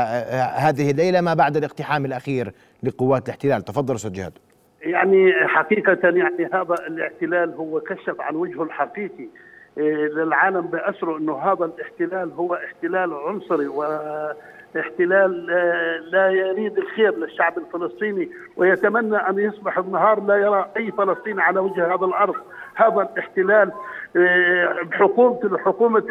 هذه 0.69 0.91
الليلة 0.91 1.21
ما 1.21 1.35
بعد 1.35 1.57
الاقتحام 1.57 2.05
الأخير 2.05 2.53
لقوات 2.83 3.25
الاحتلال. 3.25 3.63
تفضل 3.63 3.95
أستاذ 3.95 4.13
جهاد. 4.13 4.33
يعني 4.83 5.33
حقيقة 5.47 5.99
يعني 6.03 6.51
هذا 6.53 6.75
الاحتلال 6.87 7.55
هو 7.55 7.81
كشف 7.81 8.21
عن 8.21 8.35
وجهه 8.35 8.63
الحقيقي. 8.63 9.29
للعالم 9.77 10.61
بأسره 10.61 11.19
أنه 11.19 11.39
هذا 11.39 11.65
الاحتلال 11.65 12.33
هو 12.33 12.55
احتلال 12.55 13.15
عنصري 13.15 13.67
واحتلال 13.67 15.51
آه، 15.51 15.97
لا 15.99 16.31
يريد 16.31 16.79
الخير 16.79 17.17
للشعب 17.17 17.59
الفلسطيني 17.59 18.31
ويتمنى 18.57 19.17
أن 19.17 19.39
يصبح 19.39 19.79
النهار 19.79 20.23
لا 20.23 20.37
يرى 20.37 20.71
أي 20.77 20.91
فلسطيني 20.91 21.43
على 21.43 21.61
وجه 21.61 21.95
هذا 21.95 22.05
الأرض. 22.07 22.35
هذا 22.75 23.09
الاحتلال 23.13 23.73
بحكومة 24.91 25.59
حكومة 25.59 26.05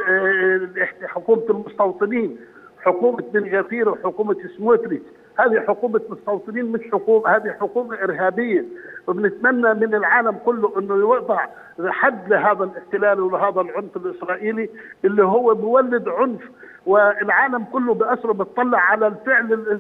حكومة 1.08 1.44
المستوطنين 1.50 2.38
حكومة 2.82 3.24
بن 3.34 3.58
غفير 3.60 3.90
وحكومة 3.90 4.38
سموتريتش. 4.58 5.06
هذه 5.40 5.60
حكومة 5.60 6.02
مستوطنين 6.10 6.66
مش 6.66 6.82
حكومة 6.92 7.30
هذه 7.30 7.52
حكومة 7.62 7.96
إرهابية. 8.04 8.66
وبنتمنى 9.08 9.74
من 9.74 9.96
العالم 9.96 10.38
كله 10.46 10.80
أنه 10.80 10.96
يوضع 10.96 11.46
حد 11.88 12.30
لهذا 12.30 12.64
الاحتلال 12.64 13.20
ولهذا 13.20 13.62
العنف 13.62 13.98
الإسرائيلي 13.98 14.70
اللي 15.06 15.24
هو 15.24 15.54
بيولد 15.54 16.10
عنف. 16.10 16.42
والعالم 16.86 17.64
كله 17.64 17.94
بأسره 17.94 18.34
بتطلع 18.34 18.80
على 18.80 19.08
الفعل 19.08 19.80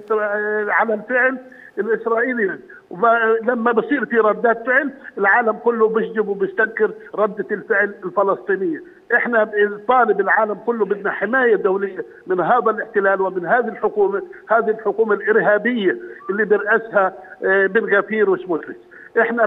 على 0.69 0.93
الفعل 0.93 1.37
الإسرائيلي. 1.77 2.59
لما 3.43 3.71
بصير 3.71 4.05
في 4.05 4.17
ردات 4.17 4.65
فعل 4.65 4.93
العالم 5.17 5.51
كله 5.51 5.89
بيشجب 5.89 6.27
وبيستنكر 6.27 6.91
ردة 7.15 7.45
الفعل 7.51 7.93
الفلسطينية، 8.05 8.83
إحنا 9.15 9.49
طالب 9.87 10.19
العالم 10.19 10.53
كله 10.53 10.85
بدنا 10.85 11.11
حماية 11.11 11.55
دولية 11.55 12.05
من 12.27 12.39
هذا 12.39 12.69
الاحتلال 12.71 13.21
ومن 13.21 13.45
هذه 13.45 13.67
الحكومة، 13.67 14.21
هذه 14.49 14.69
الحكومة 14.69 15.13
الإرهابية 15.13 15.97
اللي 16.29 16.45
برأسها 16.45 17.13
آه، 17.45 17.67
بن 17.67 17.95
غفير 17.97 18.29
وسموتريتش. 18.29 18.81
إحنا 19.21 19.45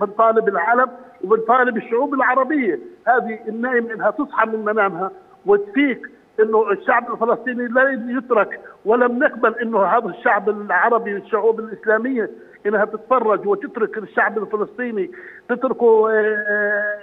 بنطالب 0.00 0.48
العالم 0.48 0.86
وبنطالب 1.24 1.76
الشعوب 1.76 2.14
العربية 2.14 2.78
هذه 3.06 3.38
النايم 3.48 3.90
إنها 3.90 4.10
تصحى 4.10 4.46
من 4.46 4.64
منامها 4.64 5.10
وتفيق 5.46 6.06
إنه 6.40 6.70
الشعب 6.70 7.12
الفلسطيني 7.12 7.66
لا 7.66 7.90
يترك 8.18 8.60
ولم 8.84 9.18
نقبل 9.18 9.54
إنه 9.54 9.82
هذا 9.84 10.06
الشعب 10.08 10.48
العربي 10.48 11.14
والشعوب 11.14 11.60
الإسلامية 11.60 12.30
إنها 12.66 12.84
تتفرج 12.84 13.46
وتترك 13.46 13.98
الشعب 13.98 14.38
الفلسطيني 14.38 15.10
تتركه 15.48 16.10
آه، 16.10 16.44
آه، 16.48 16.98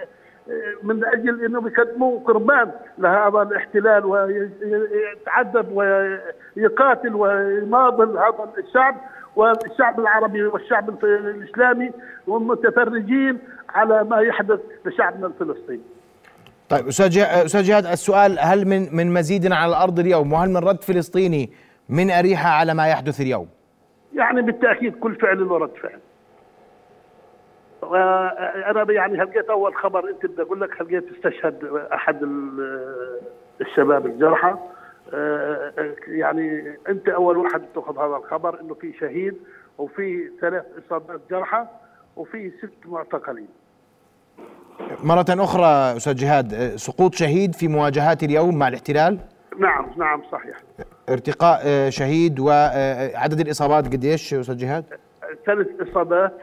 من 0.83 1.05
أجل 1.05 1.45
إنه 1.45 1.67
يقدموا 1.67 2.19
قربان 2.19 2.71
لهذا 2.97 3.41
الاحتلال 3.41 4.05
ويتعذب 4.05 5.71
ويقاتل 6.55 7.15
ويناضل 7.15 8.17
هذا 8.17 8.53
الشعب 8.57 8.95
والشعب 9.35 9.99
العربي 9.99 10.43
والشعب 10.43 11.03
الإسلامي 11.03 11.91
والمتفرجين 12.27 13.37
على 13.69 14.03
ما 14.03 14.19
يحدث 14.19 14.59
لشعبنا 14.85 15.27
الفلسطيني. 15.27 15.81
طيب 16.69 16.87
أستاذ 16.87 17.17
أستاذ 17.17 17.61
جهاد 17.61 17.85
السؤال 17.85 18.39
هل 18.39 18.67
من 18.67 18.95
من 18.95 19.13
مزيد 19.13 19.51
على 19.51 19.69
الأرض 19.69 19.99
اليوم 19.99 20.33
وهل 20.33 20.49
من 20.49 20.57
رد 20.57 20.83
فلسطيني 20.83 21.49
من 21.89 22.11
أريحة 22.11 22.49
على 22.49 22.73
ما 22.73 22.87
يحدث 22.87 23.21
اليوم؟ 23.21 23.47
يعني 24.15 24.41
بالتأكيد 24.41 24.95
كل 24.95 25.15
فعل 25.15 25.47
له 25.47 25.57
رد 25.57 25.75
فعل. 25.81 25.99
وأنا 27.91 28.91
يعني 28.91 29.21
هلقيت 29.21 29.49
أول 29.49 29.75
خبر 29.75 30.09
أنت 30.09 30.25
بدي 30.25 30.41
أقول 30.41 30.61
لك 30.61 30.81
هلقيت 30.81 31.05
استشهد 31.15 31.65
أحد 31.93 32.23
الشباب 33.61 34.05
الجرحى. 34.05 34.55
يعني 36.07 36.75
أنت 36.89 37.09
أول 37.09 37.37
واحد 37.37 37.61
تاخذ 37.75 37.97
هذا 37.97 38.15
الخبر 38.15 38.61
إنه 38.61 38.73
في 38.73 38.93
شهيد 38.93 39.37
وفي 39.77 40.29
ثلاث 40.41 40.63
إصابات 40.85 41.21
جرحى 41.31 41.65
وفي 42.15 42.51
ست 42.59 42.87
معتقلين. 42.87 43.47
مرة 45.03 45.25
أخرى 45.29 45.97
أستاذ 45.97 46.15
جهاد 46.15 46.75
سقوط 46.75 47.13
شهيد 47.13 47.55
في 47.55 47.67
مواجهات 47.67 48.23
اليوم 48.23 48.59
مع 48.59 48.67
الاحتلال؟ 48.67 49.19
نعم 49.59 49.85
نعم 49.97 50.21
صحيح. 50.31 50.57
ارتقاء 51.09 51.61
آه، 51.65 51.89
شهيد 51.89 52.39
وعدد 52.39 53.39
الإصابات 53.39 53.85
قديش 53.85 54.33
أستاذ 54.33 54.57
جهاد؟ 54.57 54.85
ثلاث 55.45 55.67
إصابات. 55.89 56.33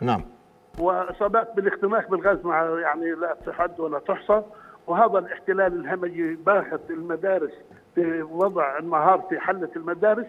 نعم. 0.00 0.35
وإصابات 0.78 1.56
بالاختناق 1.56 2.10
بالغاز 2.10 2.44
مع 2.44 2.62
يعني 2.80 3.10
لا 3.10 3.36
تحد 3.46 3.80
ولا 3.80 3.98
تحصى. 3.98 4.42
وهذا 4.86 5.18
الاحتلال 5.18 5.80
الهمجي 5.80 6.34
باخت 6.34 6.80
المدارس 6.90 7.52
في 7.94 8.22
وضع 8.22 8.78
النهار 8.78 9.20
في 9.28 9.38
حلة 9.38 9.70
المدارس. 9.76 10.26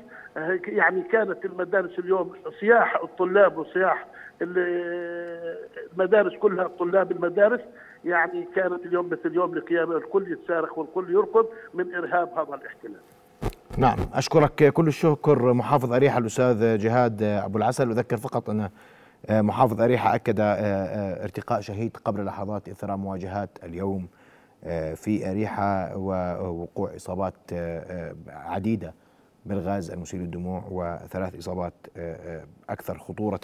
يعني 0.65 1.01
كانت 1.01 1.45
المدارس 1.45 1.99
اليوم 1.99 2.33
صياح 2.59 2.95
الطلاب 3.03 3.57
وصياح 3.57 4.07
المدارس 4.41 6.37
كلها 6.37 6.69
طلاب 6.79 7.11
المدارس. 7.11 7.61
يعني 8.05 8.47
كانت 8.55 8.85
اليوم 8.85 9.09
مثل 9.09 9.35
يوم 9.35 9.53
القيامة 9.53 9.97
الكل 9.97 10.31
يتصارخ 10.31 10.77
والكل 10.77 11.13
يركض 11.13 11.47
من 11.73 11.95
إرهاب 11.95 12.29
هذا 12.37 12.55
الاحتلال. 12.55 13.01
نعم 13.77 13.97
أشكرك 14.13 14.73
كل 14.73 14.87
الشكر 14.87 15.53
محافظ 15.53 15.93
أريحة 15.93 16.19
الأستاذ 16.19 16.77
جهاد 16.77 17.23
أبو 17.23 17.57
العسل. 17.57 17.89
أذكر 17.89 18.17
فقط 18.17 18.49
أن 18.49 18.69
محافظ 19.29 19.81
أريحة 19.81 20.15
أكد 20.15 20.35
ارتقاء 20.39 21.61
شهيد 21.61 21.97
قبل 22.05 22.25
لحظات 22.25 22.69
إثر 22.69 22.95
مواجهات 22.95 23.49
اليوم 23.63 24.07
في 24.95 25.31
أريحة 25.31 25.97
ووقوع 25.97 26.95
إصابات 26.95 27.33
عديدة 28.27 28.93
بالغاز 29.45 29.91
المسيل 29.91 30.19
للدموع 30.21 30.63
وثلاث 30.71 31.35
إصابات 31.35 31.73
أكثر 32.69 32.97
خطورة. 32.97 33.39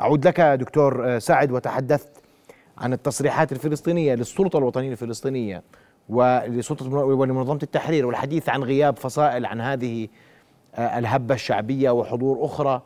أعود 0.00 0.26
لك 0.26 0.40
دكتور 0.40 1.18
سعد 1.18 1.52
وتحدثت 1.52 2.08
عن 2.78 2.92
التصريحات 2.92 3.52
الفلسطينية 3.52 4.14
للسلطة 4.14 4.58
الوطنية 4.58 4.92
الفلسطينية 4.92 5.62
ولسلطة 6.08 6.94
ولمنظمة 6.96 7.58
التحرير 7.62 8.06
والحديث 8.06 8.48
عن 8.48 8.62
غياب 8.62 8.96
فصائل 8.96 9.46
عن 9.46 9.60
هذه 9.60 10.08
آه، 10.74 10.98
الهبة 10.98 11.34
الشعبية 11.34 11.90
وحضور 11.90 12.44
أخرى. 12.44 12.82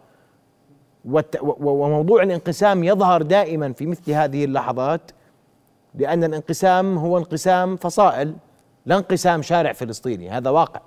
وموضوع 1.05 2.23
الانقسام 2.23 2.85
يظهر 2.85 3.23
دائما 3.23 3.73
في 3.73 3.87
مثل 3.87 4.13
هذه 4.13 4.45
اللحظات 4.45 5.11
لأن 5.95 6.25
الانقسام 6.25 6.99
هو 6.99 7.19
انقسام 7.19 7.77
فصائل 7.77 8.37
لا 8.87 8.97
انقسام 8.97 9.43
شارع 9.43 9.73
فلسطيني 9.73 10.31
هذا 10.31 10.51
واقع 10.51 10.81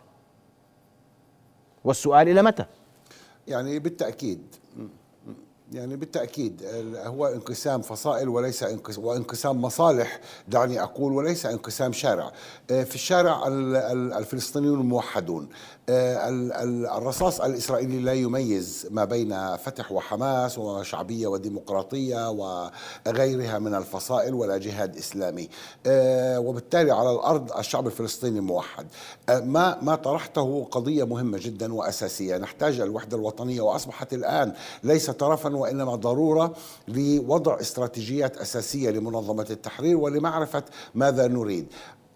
والسؤال 1.84 2.30
إلى 2.30 2.42
متى؟ 2.42 2.66
يعني 3.48 3.80
بالتأكيد 3.80 4.56
يعني 5.72 5.96
بالتأكيد 5.96 6.62
هو 7.06 7.28
انقسام 7.28 7.82
فصائل 7.82 8.30
وليس 8.30 8.64
انقس- 8.64 8.98
وانقسام 9.00 9.62
مصالح 9.62 10.20
دعني 10.48 10.84
أقول 10.84 11.14
وليس 11.14 11.46
انقسام 11.46 11.94
شارع. 11.94 12.32
آه، 12.72 12.84
في 12.84 12.96
الشارع 12.96 13.48
ال- 13.48 13.76
ال- 13.76 14.14
الفلسطينيون 14.14 14.80
موحدون. 14.80 15.50
آه، 15.90 16.30
ال- 16.30 16.54
ال- 16.54 16.86
الرصاص 16.88 17.42
الإسرائيلي 17.42 18.00
لا 18.00 18.14
يميز 18.14 18.88
ما 18.92 19.06
بين 19.06 19.56
فتح 19.58 19.92
وحماس 19.92 20.58
وشعبية 20.58 21.28
وديمقراطية 21.28 22.30
وغيرها 22.30 23.60
من 23.60 23.76
الفصائل 23.76 24.34
ولا 24.34 24.58
جهاد 24.58 24.98
إسلامي. 24.98 25.50
آه، 25.86 26.40
وبالتالي 26.40 26.92
على 26.92 27.12
الأرض 27.12 27.58
الشعب 27.58 27.88
الفلسطيني 27.88 28.40
موحد. 28.40 28.88
ما 29.30 29.78
ما 29.82 29.96
طرحته 29.96 30.68
قضية 30.72 31.04
مهمة 31.04 31.38
جدا 31.42 31.74
وأساسية. 31.74 32.38
نحتاج 32.38 32.80
الوحدة 32.80 33.18
الوطنية 33.18 33.62
وأصبحت 33.62 34.14
الآن 34.14 34.54
ليس 34.84 35.10
طرفا 35.10 35.53
وإنما 35.56 35.96
ضرورة 35.96 36.54
لوضع 36.88 37.60
استراتيجيات 37.60 38.38
أساسية 38.38 38.90
لمنظمة 38.90 39.48
التحرير 39.50 39.98
ولمعرفة 39.98 40.64
ماذا 40.96 41.28
نريد. 41.28 41.68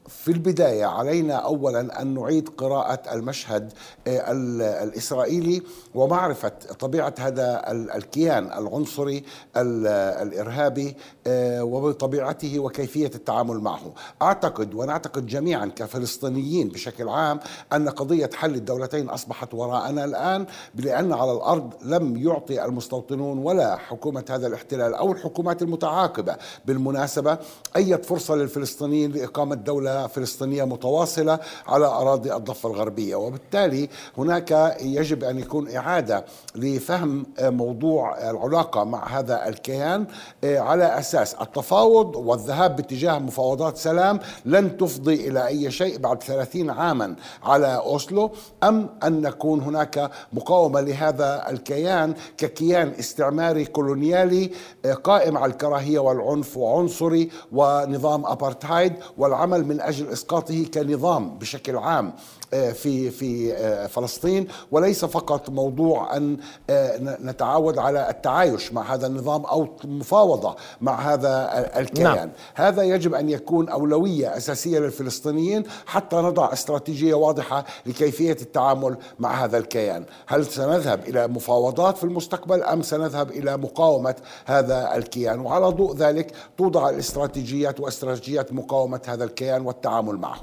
في 0.08 0.32
البداية 0.32 0.86
علينا 0.86 1.34
أولا 1.36 2.02
أن 2.02 2.14
نعيد 2.14 2.50
قراءة 2.50 3.14
المشهد 3.14 3.74
آه، 4.08 4.32
ال- 4.32 4.62
الإسرائيلي 4.62 5.62
ومعرفة 5.96 6.52
طبيعة 6.80 7.14
هذا 7.20 7.72
ال- 7.72 7.92
الكيان 7.92 8.46
العنصري 8.46 9.18
ال- 9.58 9.88
الإرهابي 10.28 10.96
آه، 11.28 11.64
وبطبيعته 11.64 12.60
وكيفية 12.60 13.12
التعامل 13.16 13.58
معه. 13.60 13.94
أعتقد 14.22 14.74
ونعتقد 14.74 15.26
جميعا 15.26 15.66
كفلسطينيين 15.66 16.68
بشكل 16.70 17.10
عام 17.10 17.40
أن 17.74 17.90
قضية 17.90 18.30
حل 18.34 18.56
الدولتين 18.56 19.10
أصبحت 19.10 19.54
وراءنا 19.54 20.06
الآن 20.06 20.46
لأن 20.76 21.14
على 21.14 21.32
الأرض 21.32 21.74
لم 21.84 22.18
يعطي 22.18 22.66
المستوطنون 22.66 23.38
ولا 23.38 23.76
حكومة 23.76 24.26
هذا 24.30 24.48
الاحتلال 24.48 24.94
أو 24.96 25.12
الحكومات 25.12 25.62
المتعاقبة 25.62 26.36
بالمناسبة 26.66 27.38
أي 27.76 27.98
فرصة 27.98 28.36
للفلسطينيين 28.36 29.12
لإقامة 29.12 29.56
دولة 29.56 29.97
فلسطينية 30.08 30.64
متواصلة 30.64 31.40
على 31.68 31.86
أراضي 31.86 32.34
الضفة 32.36 32.70
الغربية. 32.70 33.16
وبالتالي 33.16 33.90
هناك 34.18 34.78
يجب 34.82 35.24
أن 35.24 35.40
يكون 35.40 35.76
إعادة 35.76 36.26
لفهم 36.56 37.26
موضوع 37.42 38.30
العلاقة 38.30 38.84
مع 38.84 39.20
هذا 39.20 39.48
الكيان 39.48 40.06
آه، 40.44 40.60
على 40.60 41.00
أساس 41.00 41.34
التفاوض 41.34 42.16
والذهاب 42.16 42.76
باتجاه 42.76 43.20
مفاوضات 43.20 43.78
سلام 43.78 44.20
لن 44.46 44.78
تفضي 44.78 45.28
إلى 45.28 45.48
أي 45.48 45.72
شيء 45.72 45.98
بعد 45.98 46.24
30 46.24 46.70
عاما 46.70 47.16
على 47.44 47.76
أوسلو. 47.76 48.32
أم 48.64 48.90
أن 49.04 49.22
نكون 49.22 49.62
هناك 49.62 50.12
مقاومة 50.34 50.82
لهذا 50.82 51.46
الكيان 51.50 52.14
ككيان 52.38 52.94
استعماري 53.00 53.66
كولونيالي 53.66 54.52
آه، 54.86 54.94
قائم 54.94 55.38
على 55.38 55.52
الكراهية 55.52 56.00
والعنف 56.00 56.58
وعنصري 56.58 57.30
ونظام 57.52 58.26
أبارتهايد 58.26 58.94
والعمل 59.18 59.66
من 59.66 59.82
أجل 59.88 60.08
إسقاطه 60.08 60.66
كنظام 60.74 61.38
بشكل 61.38 61.78
عام. 61.78 62.14
في 62.52 63.12
في 63.12 63.54
آه، 63.54 63.88
فلسطين. 63.88 64.48
وليس 64.72 65.06
فقط 65.06 65.50
موضوع 65.50 66.18
أن 66.18 66.38
آه، 66.70 67.18
نتعود 67.22 67.78
على 67.78 68.10
التعايش 68.10 68.74
مع 68.74 68.94
هذا 68.94 69.08
النظام 69.08 69.46
أو 69.46 69.68
مفاوضه 69.84 70.56
مع 70.82 71.14
هذا 71.14 71.60
ال- 71.60 71.80
الكيان. 71.80 72.16
نعم. 72.16 72.30
هذا 72.56 72.84
يجب 72.84 73.14
أن 73.14 73.30
يكون 73.30 73.70
أولوية 73.70 74.38
أساسية 74.38 74.80
للفلسطينيين 74.80 75.64
حتى 75.86 76.16
نضع 76.16 76.54
استراتيجية 76.54 77.14
واضحة 77.14 77.66
لكيفية 77.86 78.32
التعامل 78.42 78.98
مع 79.20 79.44
هذا 79.46 79.58
الكيان. 79.58 80.06
هل 80.28 80.46
سنذهب 80.46 81.00
إلى 81.08 81.28
مفاوضات 81.28 81.98
في 81.98 82.04
المستقبل 82.04 82.64
أم 82.64 82.82
سنذهب 82.82 83.32
إلى 83.32 83.58
مقاومة 83.58 84.16
هذا 84.46 84.96
الكيان؟ 84.96 85.40
وعلى 85.40 85.66
ضوء 85.68 85.96
ذلك 85.96 86.32
توضع 86.58 86.90
الاستراتيجيات 86.90 87.80
واستراتيجيات 87.80 88.54
مقاومة 88.54 89.02
هذا 89.08 89.24
الكيان 89.24 89.66
والتعامل 89.66 90.16
معه. 90.16 90.42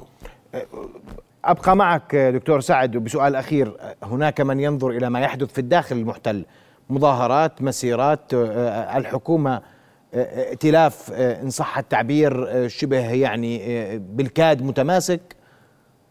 أبقى 1.44 1.76
معك 1.76 2.16
دكتور 2.16 2.61
سعد 2.61 2.90
بسؤال 2.96 3.37
أخير. 3.37 3.76
هناك 4.02 4.40
من 4.40 4.61
ينظر 4.61 4.90
إلى 4.90 5.11
ما 5.11 5.20
يحدث 5.20 5.52
في 5.52 5.59
الداخل 5.59 5.96
المحتل. 5.96 6.44
مظاهرات 6.90 7.62
مسيرات 7.62 8.35
آه، 8.35 8.96
الحكومة 8.96 9.54
آه، 10.14 10.48
ائتلاف 10.48 11.11
آه، 11.12 11.42
إن 11.42 11.50
صح 11.50 11.78
التعبير 11.78 12.48
آه، 12.48 12.66
شبه 12.66 13.11
يعني 13.11 13.61
آه، 13.66 13.96
بالكاد 14.14 14.62
متماسك. 14.62 15.20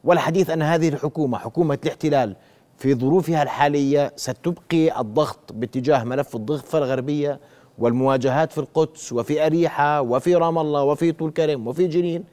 والحديث 0.04 0.50
أن 0.50 0.62
هذه 0.62 0.90
الحكومة 0.90 1.38
حكومة 1.38 1.78
الاحتلال 1.84 2.36
في 2.78 2.94
ظروفها 2.96 3.44
الحالية 3.44 4.12
ستبقي 4.16 5.00
الضغط 5.02 5.54
باتجاه 5.54 6.04
ملف 6.04 6.36
الضفه 6.36 6.78
الغربية 6.78 7.40
والمواجهات 7.78 8.52
في 8.52 8.58
القدس 8.58 9.14
وفي 9.14 9.46
أريحة 9.46 10.02
وفي 10.02 10.36
رام 10.36 10.58
الله 10.60 10.84
وفي 10.84 11.12
طول 11.12 11.32
كرم 11.32 11.68
وفي 11.68 11.88
جنين. 11.88 12.24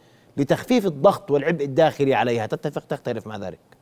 لتخفيف 0.41 0.87
الضغط 0.87 1.31
والعبء 1.31 1.65
الداخلي 1.65 2.15
عليها. 2.15 2.47
تتفق 2.47 2.85
تختلف 2.85 3.27
مع 3.27 3.37
ذلك. 3.37 3.80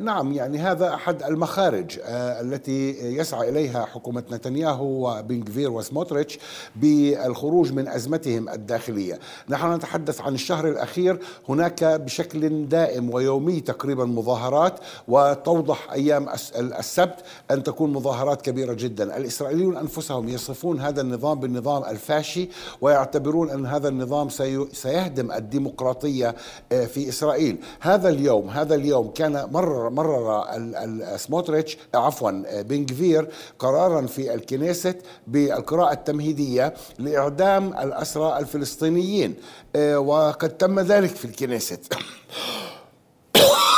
نعم 0.00 0.32
يعني 0.32 0.58
هذا 0.58 0.94
أحد 0.94 1.22
المخارج 1.22 1.98
آه، 2.04 2.40
التي 2.40 2.90
يسعى 3.16 3.48
إليها 3.48 3.84
حكومة 3.84 4.22
نتنياهو 4.32 4.86
وبنغفير 5.18 5.70
وسموتريتش 5.70 6.38
بالخروج 6.76 7.72
من 7.72 7.88
أزمتهم 7.88 8.48
الداخلية، 8.48 9.18
نحن 9.48 9.72
نتحدث 9.74 10.20
عن 10.20 10.34
الشهر 10.34 10.68
الأخير 10.68 11.18
هناك 11.48 11.84
بشكل 11.84 12.68
دائم 12.68 13.10
ويومي 13.14 13.60
تقريبا 13.60 14.04
مظاهرات 14.04 14.80
وتوضح 15.08 15.92
الس- 15.92 16.52
السبت 16.56 17.16
أن 17.50 17.62
تكون 17.62 17.92
مظاهرات 17.92 18.42
كبيرة 18.42 18.72
جدا، 18.72 19.16
الإسرائيليون 19.16 19.76
أنفسهم 19.76 20.28
يصفون 20.28 20.80
هذا 20.80 21.00
النظام 21.00 21.40
بالنظام 21.40 21.84
الفاشي 21.84 22.48
ويعتبرون 22.80 23.50
أن 23.50 23.66
هذا 23.66 23.88
النظام 23.88 24.28
سي- 24.28 24.66
سيهدم 24.72 25.32
الديمقراطية 25.32 26.34
آه، 26.72 26.84
في 26.84 27.08
إسرائيل، 27.08 27.56
هذا 27.80 28.08
اليوم 28.08 28.48
هذا 28.50 28.74
اليوم 28.74 29.10
كان 29.10 29.46
مرر 29.72 29.90
مرر 29.90 31.16
سموتريتش 31.16 31.78
عفوا 31.94 32.62
بنغفير 32.62 33.28
قرارا 33.58 34.06
في 34.06 34.34
الكنيست 34.34 34.96
بالقراءة 35.26 35.92
التمهيدية 35.92 36.74
لإعدام 36.98 37.68
الأسرى 37.68 38.38
الفلسطينيين. 38.38 39.34
آه، 39.76 39.98
وقد 39.98 40.48
تم 40.48 40.80
ذلك 40.80 41.10
في 41.10 41.24
الكنيست. 41.24 41.94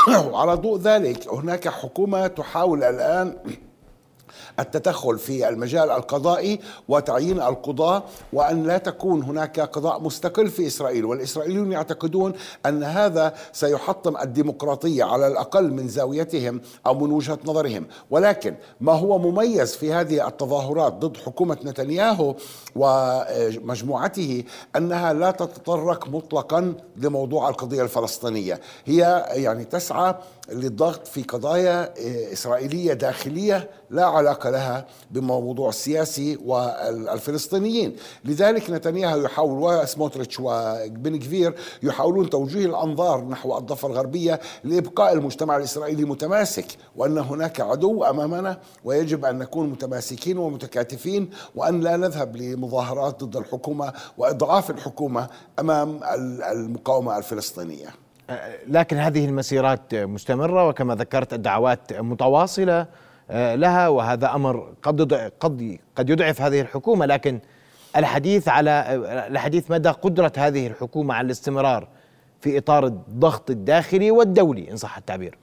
وعلى 0.30 0.54
ضوء 0.54 0.78
ذلك 0.78 1.28
هناك 1.28 1.68
حكومة 1.68 2.26
تحاول 2.26 2.84
الآن 2.84 3.36
التدخل 4.60 5.18
في 5.18 5.48
المجال 5.48 5.90
القضائي 5.90 6.60
وتعيين 6.88 7.42
القضاة 7.42 8.02
وأن 8.32 8.62
لا 8.62 8.78
تكون 8.78 9.22
هناك 9.22 9.60
قضاء 9.60 10.00
مستقل 10.00 10.48
في 10.48 10.66
إسرائيل. 10.66 11.04
والإسرائيليون 11.04 11.72
يعتقدون 11.72 12.32
أن 12.66 12.82
هذا 12.82 13.34
سيحطم 13.52 14.16
الديمقراطية 14.16 15.04
على 15.04 15.26
الأقل 15.26 15.72
من 15.72 15.88
زاويتهم 15.88 16.60
أو 16.86 16.94
من 16.94 17.12
وجهة 17.12 17.38
نظرهم. 17.44 17.86
ولكن 18.10 18.54
ما 18.80 18.92
هو 18.92 19.18
مميز 19.18 19.76
في 19.76 19.92
هذه 19.92 20.28
التظاهرات 20.28 20.92
ضد 20.92 21.16
حكومة 21.16 21.58
نتنياهو 21.64 22.34
ومجموعته 22.76 24.44
أنها 24.76 25.12
لا 25.12 25.30
تتطرق 25.30 26.08
مطلقا 26.08 26.74
لموضوع 26.96 27.48
القضية 27.48 27.82
الفلسطينية. 27.82 28.60
هي 28.84 29.26
يعني 29.30 29.64
تسعى 29.64 30.14
للضغط 30.48 31.06
في 31.06 31.22
قضايا 31.22 31.94
إسرائيلية 32.32 32.92
داخلية 32.92 33.70
لا 33.90 34.04
علاقة 34.04 34.43
لها 34.50 34.86
بالموضوع 35.10 35.68
السياسي 35.68 36.38
والفلسطينيين. 36.44 37.96
لذلك 38.24 38.70
نتنياهو 38.70 39.20
يحاول 39.20 39.82
وسموتريتش 39.82 40.40
وبن 40.40 41.18
كفير 41.18 41.54
يحاولون 41.82 42.30
توجيه 42.30 42.66
الأنظار 42.66 43.24
نحو 43.24 43.58
الضفة 43.58 43.88
الغربية 43.88 44.40
لإبقاء 44.64 45.12
المجتمع 45.12 45.56
الإسرائيلي 45.56 46.04
متماسك 46.04 46.66
وأن 46.96 47.18
هناك 47.18 47.60
عدو 47.60 48.04
أمامنا 48.04 48.58
ويجب 48.84 49.24
أن 49.24 49.38
نكون 49.38 49.68
متماسكين 49.68 50.38
ومتكاتفين 50.38 51.30
وأن 51.54 51.80
لا 51.80 51.96
نذهب 51.96 52.36
لمظاهرات 52.36 53.24
ضد 53.24 53.36
الحكومة 53.36 53.92
وإضعاف 54.18 54.70
الحكومة 54.70 55.28
أمام 55.58 56.00
المقاومة 56.52 57.18
الفلسطينية. 57.18 57.88
لكن 58.68 58.96
هذه 58.96 59.24
المسيرات 59.24 59.94
مستمرة 59.94 60.68
وكما 60.68 60.94
ذكرت 60.94 61.32
الدعوات 61.32 61.92
متواصلة. 61.92 62.86
لها 63.30 63.88
وهذا 63.88 64.34
أمر 64.34 64.72
قد 64.82 65.14
قد 65.40 65.78
قد 65.96 66.10
يضعف 66.10 66.42
هذه 66.42 66.60
الحكومة 66.60 67.06
لكن 67.06 67.40
الحديث 67.96 68.48
على 68.48 68.84
الحديث 69.30 69.70
مدى 69.70 69.88
قدرة 69.88 70.32
هذه 70.36 70.66
الحكومة 70.66 71.14
على 71.14 71.26
الاستمرار 71.26 71.88
في 72.40 72.58
إطار 72.58 72.86
الضغط 72.86 73.50
الداخلي 73.50 74.10
والدولي 74.10 74.70
إن 74.70 74.76
صح 74.76 74.96
التعبير. 74.96 75.38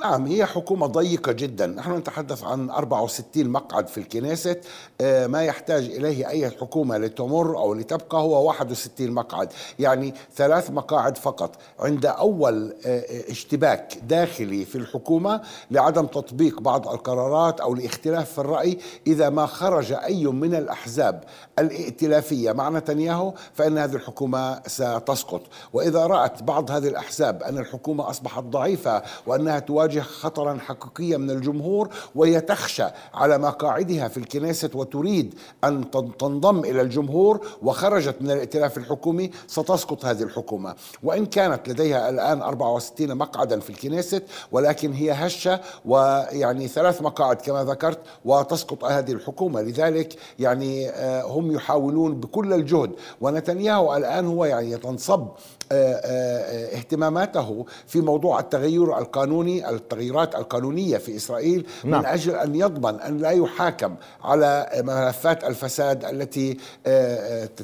نعم 0.00 0.26
هي 0.26 0.46
حكومة 0.46 0.86
ضيقة 0.86 1.32
جدا. 1.32 1.66
نحن 1.66 1.92
نتحدث 1.96 2.44
عن 2.44 2.70
64 2.70 3.48
مقعد 3.48 3.88
في 3.88 3.98
الكنيست 3.98 4.60
آه، 5.00 5.26
ما 5.26 5.42
يحتاج 5.44 5.84
إليه 5.84 6.28
أي 6.28 6.50
حكومة 6.50 6.98
لتمر 6.98 7.58
أو 7.58 7.74
لتبقى 7.74 8.18
هو 8.18 8.46
61 8.46 9.10
مقعد. 9.10 9.52
يعني 9.78 10.14
ثلاث 10.36 10.70
مقاعد 10.70 11.18
فقط. 11.18 11.56
عند 11.80 12.06
أول 12.06 12.74
آه، 12.86 13.04
اشتباك 13.30 13.98
داخلي 14.02 14.64
في 14.64 14.78
الحكومة 14.78 15.40
لعدم 15.70 16.06
تطبيق 16.06 16.60
بعض 16.60 16.88
القرارات 16.88 17.60
أو 17.60 17.74
لاختلاف 17.74 18.32
في 18.32 18.38
الرأي 18.38 18.78
إذا 19.06 19.28
ما 19.30 19.46
خرج 19.46 19.92
أي 19.92 20.26
من 20.26 20.54
الأحزاب 20.54 21.24
الائتلافية 21.58 22.52
مع 22.52 22.68
نتنياهو 22.68 23.32
فإن 23.54 23.78
هذه 23.78 23.94
الحكومة 23.94 24.62
ستسقط. 24.66 25.42
وإذا 25.72 26.06
رأت 26.06 26.42
بعض 26.42 26.70
هذه 26.70 26.88
الأحزاب 26.88 27.42
أن 27.42 27.58
الحكومة 27.58 28.10
أصبحت 28.10 28.42
ضعيفة 28.42 29.02
وأنها 29.26 29.65
تواجه 29.66 30.00
خطرا 30.00 30.58
حقيقيا 30.66 31.16
من 31.16 31.30
الجمهور 31.30 31.88
وهي 32.14 32.40
تخشى 32.40 32.86
على 33.14 33.38
مقاعدها 33.38 34.08
في 34.08 34.16
الكنيست 34.16 34.76
وتريد 34.76 35.34
أن 35.64 35.90
تنضم 35.90 36.58
إلى 36.58 36.80
الجمهور 36.80 37.46
وخرجت 37.62 38.16
من 38.20 38.30
الائتلاف 38.30 38.78
الحكومي 38.78 39.30
ستسقط 39.46 40.04
هذه 40.04 40.22
الحكومة. 40.22 40.74
وإن 41.02 41.26
كانت 41.26 41.68
لديها 41.68 42.08
الآن 42.08 42.42
64 42.42 43.14
مقعدا 43.14 43.60
في 43.60 43.70
الكنيست 43.70 44.22
ولكن 44.52 44.92
هي 44.92 45.12
هشة 45.12 45.60
ويعني 45.84 46.68
ثلاث 46.68 47.02
مقاعد 47.02 47.36
كما 47.36 47.64
ذكرت 47.64 47.98
وتسقط 48.24 48.84
هذه 48.84 49.12
الحكومة. 49.12 49.62
لذلك 49.62 50.16
يعني 50.38 50.90
آه، 50.90 51.22
هم 51.22 51.52
يحاولون 51.52 52.14
بكل 52.14 52.52
الجهد. 52.52 52.90
ونتنياهو 53.20 53.96
الآن 53.96 54.26
هو 54.26 54.44
يعني 54.44 54.76
تنصب 54.76 55.28
آه، 55.72 56.00
آه، 56.04 56.76
اهتماماته 56.76 57.66
في 57.86 58.00
موضوع 58.00 58.40
التغير 58.40 58.98
القانوني 58.98 59.55
التغييرات 59.64 60.34
القانونية 60.34 60.98
في 60.98 61.16
إسرائيل 61.16 61.66
نعم. 61.84 62.00
من 62.00 62.06
أجل 62.06 62.34
أن 62.34 62.54
يضمن 62.54 63.00
أن 63.00 63.18
لا 63.18 63.30
يحاكم 63.30 63.94
على 64.22 64.70
ملفات 64.76 65.44
الفساد 65.44 66.04
التي 66.04 66.56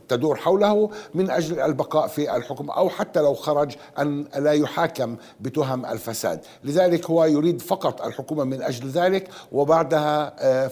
تدور 0.08 0.36
حوله 0.36 0.90
من 1.14 1.30
أجل 1.30 1.60
البقاء 1.60 2.06
في 2.06 2.36
الحكم 2.36 2.70
أو 2.70 2.88
حتى 2.88 3.20
لو 3.20 3.34
خرج 3.34 3.76
أن 3.98 4.24
لا 4.38 4.52
يحاكم 4.52 5.16
بتهم 5.40 5.86
الفساد. 5.86 6.40
لذلك 6.64 7.10
هو 7.10 7.24
يريد 7.24 7.62
فقط 7.62 8.02
الحكومة 8.02 8.44
من 8.44 8.62
أجل 8.62 8.88
ذلك 8.88 9.28
وبعدها 9.52 10.68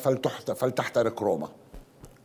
فلتحترق 0.54 1.22
روما. 1.22 1.48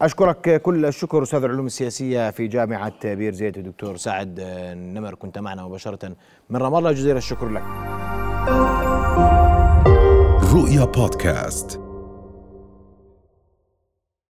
أشكرك 0.01 0.61
كل 0.61 0.85
الشكر 0.85 1.23
أستاذ 1.23 1.43
العلوم 1.43 1.65
السياسية 1.65 2.31
في 2.31 2.47
جامعة 2.47 3.13
بير 3.13 3.33
زيت 3.33 3.57
الدكتور 3.57 3.97
سعد 3.97 4.39
نمر 4.75 5.15
كنت 5.15 5.37
معنا 5.37 5.63
مباشرة. 5.63 6.15
من 6.49 6.57
رام 6.57 6.75
الله 6.75 6.91
جزيل 6.91 7.17
الشكر 7.17 7.49
لك. 7.49 7.63
رؤيا 10.53 10.85
بودكاست. 10.85 11.84